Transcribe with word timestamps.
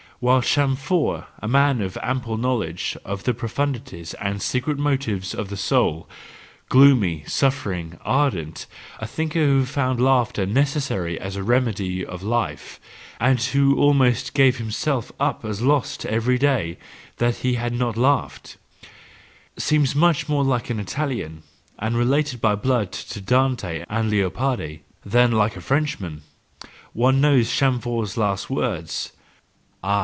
—while 0.23 0.43
Chamfort, 0.43 1.25
a 1.39 1.47
man 1.47 1.79
with 1.79 1.97
ample 2.03 2.37
knowledge 2.37 2.95
of 3.03 3.23
the 3.23 3.33
profundities 3.33 4.13
and 4.21 4.39
secret 4.39 4.77
motives 4.77 5.33
of 5.33 5.49
the 5.49 5.57
soul, 5.57 6.07
gloomy, 6.69 7.23
suffering, 7.25 7.97
ardent—a 8.05 9.07
thinker 9.07 9.39
who 9.43 9.65
found 9.65 9.99
laughter 9.99 10.45
necessary 10.45 11.19
as 11.19 11.33
the 11.33 11.41
remedy 11.41 12.05
of 12.05 12.21
life, 12.21 12.79
and 13.19 13.41
who 13.41 13.75
almost 13.79 14.35
gave 14.35 14.59
himself 14.59 15.11
up 15.19 15.43
as 15.43 15.63
lost 15.63 16.05
every 16.05 16.37
day 16.37 16.77
that 17.17 17.37
he 17.37 17.55
had 17.55 17.73
not 17.73 17.97
laughed,— 17.97 18.57
seems 19.57 19.95
much 19.95 20.29
more 20.29 20.43
like 20.43 20.69
an 20.69 20.79
Italian, 20.79 21.41
and 21.79 21.97
related 21.97 22.39
by 22.39 22.53
blood 22.53 22.91
to 22.91 23.19
Dante 23.19 23.83
and 23.89 24.11
Leopardi, 24.11 24.81
than 25.03 25.31
like 25.31 25.55
a 25.57 25.61
French¬ 25.61 25.99
man. 25.99 26.21
One 26.93 27.19
knows 27.21 27.49
Chamfort's 27.51 28.17
last 28.17 28.51
words: 28.51 29.13
"Ah! 29.83 29.91